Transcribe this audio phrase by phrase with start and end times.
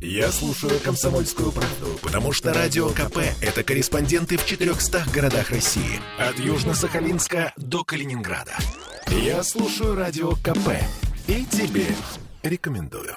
[0.00, 6.00] Я слушаю «Комсомольскую правду», потому что «Радио КП»— это корреспонденты в 400 городах России.
[6.18, 8.52] От Южно-Сахалинска до Калининграда.
[9.08, 10.68] Я слушаю «Радио КП»
[11.26, 11.86] и тебе
[12.42, 13.16] рекомендую.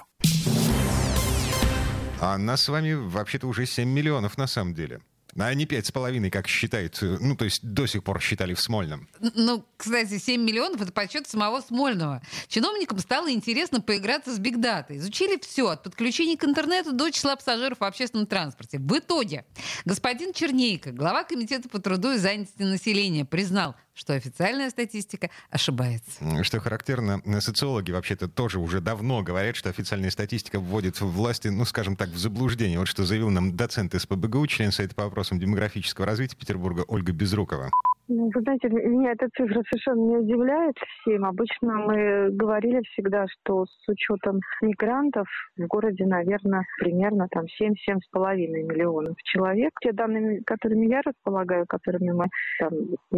[2.21, 5.01] А нас с вами вообще-то уже 7 миллионов на самом деле.
[5.39, 8.59] А не пять с половиной, как считают, ну, то есть до сих пор считали в
[8.61, 9.07] Смольном.
[9.35, 12.21] Ну, кстати, 7 миллионов— это подсчет самого Смольного.
[12.47, 14.97] Чиновникам стало интересно поиграться с бигдатой.
[14.97, 18.79] Изучили все, от подключения к интернету до числа пассажиров в общественном транспорте.
[18.79, 19.45] В итоге
[19.85, 26.43] господин Чернейко, глава Комитета по труду и занятости населения, признал, что официальная статистика ошибается.
[26.43, 31.97] Что характерно, социологи вообще-то тоже уже давно говорят, что официальная статистика вводит власти, ну, скажем
[31.97, 32.79] так, в заблуждение.
[32.79, 37.69] Вот что заявил нам доцент СПБГУ, член Совета по вопросам демографического развития Петербурга Ольга Безрукова.
[38.11, 41.25] Ну, вы знаете, меня эта цифра совершенно не удивляет всем.
[41.25, 49.15] Обычно мы говорили всегда, что с учетом мигрантов в городе, наверное, примерно там 7-7,5 миллионов
[49.23, 49.71] человек.
[49.81, 52.25] Те данные, которыми я располагаю, которыми мы
[52.59, 52.71] там,
[53.11, 53.15] в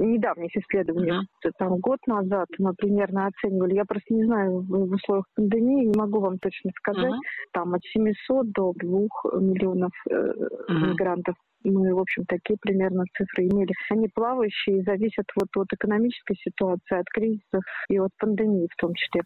[0.00, 1.24] недавних исследованиях,
[1.58, 6.20] там год назад мы примерно оценивали, я просто не знаю, в условиях пандемии не могу
[6.20, 7.50] вам точно сказать, mm-hmm.
[7.52, 10.90] там от 700 до 2 миллионов э, mm-hmm.
[10.90, 13.72] мигрантов мы, в общем, такие примерно цифры имели.
[13.90, 18.94] Они плавающие и зависят вот от экономической ситуации, от кризисов и от пандемии в том
[18.94, 19.22] числе.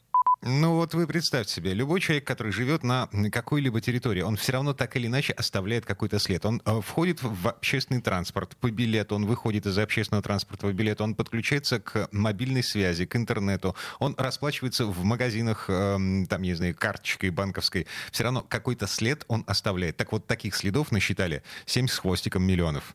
[0.47, 4.75] Ну вот вы представьте себе, любой человек, который живет на какой-либо территории, он все равно
[4.75, 6.45] так или иначе оставляет какой-то след.
[6.45, 11.03] Он э, входит в общественный транспорт по билету, он выходит из общественного транспорта по билету,
[11.03, 16.75] он подключается к мобильной связи, к интернету, он расплачивается в магазинах, эм, там, не знаю,
[16.75, 17.87] карточкой банковской.
[18.13, 19.97] Все равно какой-то след он оставляет.
[19.97, 22.95] Так вот, таких следов насчитали 7 с хвостиком миллионов.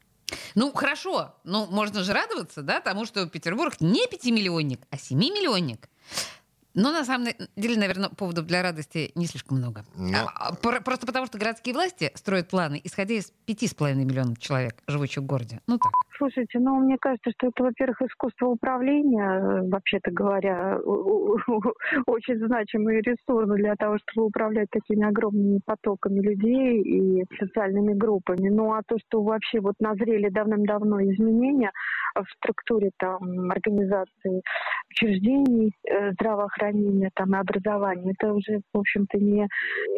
[0.53, 1.33] Ну, хорошо.
[1.43, 5.89] Ну, можно же радоваться, да, тому, что Петербург не пятимиллионник, а семимиллионник.
[6.75, 9.83] Но на самом деле, наверное, поводов для радости не слишком много.
[9.97, 10.29] Но...
[10.35, 14.73] А, просто потому, что городские власти строят планы, исходя из пяти с половиной миллионов человек,
[14.87, 15.61] живущих в городе.
[15.67, 15.91] Ну так.
[16.17, 20.77] Слушайте, ну мне кажется, что это, во-первых, искусство управления, вообще-то говоря,
[22.05, 28.49] очень значимый ресурс для того, чтобы управлять такими огромными потоками людей и социальными группами.
[28.49, 31.71] Ну а то, что вообще вот назрели давным-давно изменения
[32.15, 34.41] в структуре там организации
[34.91, 38.13] учреждений э, здравоохранения, там, и образования.
[38.17, 39.47] Это уже, в общем-то, не...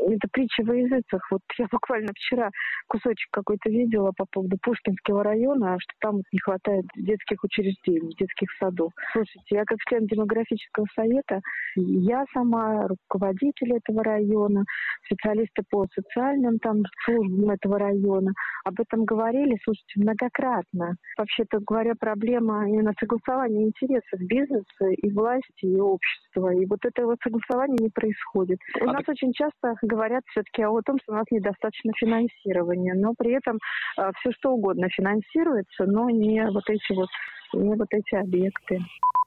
[0.07, 1.25] Это притча во языцах.
[1.31, 2.50] Вот я буквально вчера
[2.88, 8.91] кусочек какой-то видела по поводу Пушкинского района, что там не хватает детских учреждений, детских садов.
[9.13, 11.41] Слушайте, я как член демографического совета,
[11.75, 14.63] я сама руководитель этого района,
[15.06, 18.31] специалисты по социальным там службам этого района,
[18.66, 20.96] об этом говорили, слушайте, многократно.
[21.18, 26.53] Вообще-то говоря, проблема именно согласования интересов бизнеса и власти, и общества.
[26.53, 28.59] И вот это вот согласование не происходит.
[28.80, 29.09] У а нас так...
[29.09, 33.59] очень часто говорят все-таки о том, что у нас недостаточно финансирования, но при этом
[33.97, 37.09] э, все что угодно финансируется, но не вот эти вот
[37.53, 38.79] не вот эти объекты.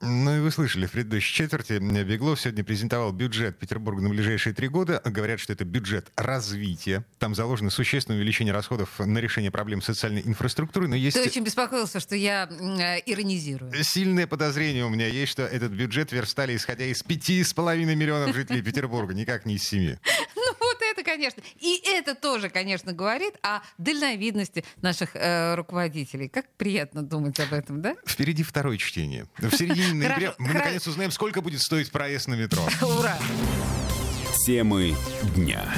[0.07, 4.69] Ну и вы слышали, в предыдущей четверти Беглов сегодня презентовал бюджет Петербурга на ближайшие три
[4.69, 5.01] года.
[5.05, 7.05] Говорят, что это бюджет развития.
[7.19, 10.89] Там заложено существенное увеличение расходов на решение проблем социальной инфраструктуры.
[10.89, 11.17] Но есть...
[11.17, 13.73] Ты очень беспокоился, что я э, иронизирую.
[13.83, 18.35] Сильное подозрение у меня есть, что этот бюджет верстали, исходя из пяти с половиной миллионов
[18.35, 19.97] жителей Петербурга, никак не из семи.
[21.15, 21.45] Конечно.
[21.61, 26.29] И это тоже, конечно, говорит о дальновидности наших э, руководителей.
[26.29, 27.95] Как приятно думать об этом, да?
[28.05, 29.27] Впереди второе чтение.
[29.39, 32.67] В середине ноября мы наконец узнаем, сколько будет стоить проезд на метро.
[32.83, 33.17] Ура!
[34.45, 34.97] Темы
[35.37, 35.73] дня.